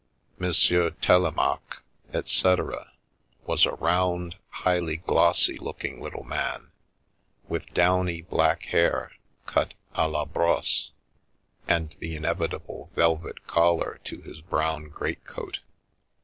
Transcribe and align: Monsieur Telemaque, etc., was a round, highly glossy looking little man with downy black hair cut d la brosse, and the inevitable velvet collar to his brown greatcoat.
Monsieur 0.39 0.89
Telemaque, 0.99 1.83
etc., 2.11 2.89
was 3.45 3.67
a 3.67 3.73
round, 3.73 4.35
highly 4.49 4.97
glossy 4.97 5.59
looking 5.59 6.01
little 6.01 6.23
man 6.23 6.71
with 7.47 7.71
downy 7.75 8.23
black 8.23 8.63
hair 8.63 9.11
cut 9.45 9.75
d 9.95 10.01
la 10.01 10.25
brosse, 10.25 10.89
and 11.67 11.95
the 11.99 12.15
inevitable 12.15 12.89
velvet 12.95 13.45
collar 13.45 13.99
to 14.03 14.23
his 14.23 14.41
brown 14.41 14.85
greatcoat. 14.89 15.59